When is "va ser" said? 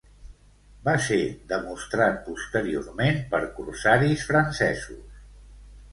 0.87-1.19